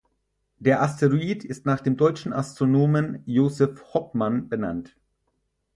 [0.57, 4.95] Der Asteroid ist nach dem deutschen Astronomen Josef Hopmann benannt.